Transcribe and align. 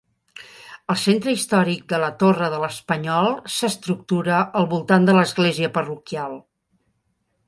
El 0.91 0.95
centre 1.01 1.33
històric 1.37 1.83
de 1.91 1.99
la 2.03 2.07
Torre 2.23 2.47
de 2.53 2.61
l'Espanyol 2.63 3.29
s'estructura 3.57 4.39
al 4.63 4.67
voltant 4.73 5.05
de 5.11 5.15
l'església 5.19 5.71
parroquial. 5.77 6.35